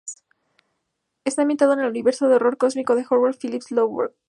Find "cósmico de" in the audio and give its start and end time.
2.57-3.05